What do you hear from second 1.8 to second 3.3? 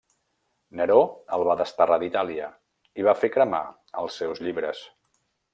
d'Itàlia i va